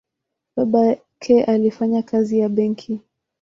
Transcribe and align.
Babake 0.55 1.43
alifanya 1.43 2.03
kazi 2.03 2.39
ya 2.39 2.49
benki. 2.49 3.01